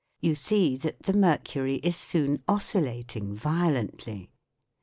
You 0.19 0.33
see 0.33 0.77
that 0.77 1.03
the 1.03 1.13
mercury 1.13 1.75
is 1.75 1.95
soon 1.95 2.41
oscillating 2.47 3.35
violently. 3.35 4.31